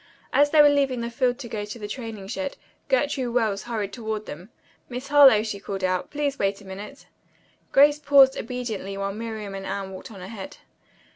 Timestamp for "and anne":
9.53-9.91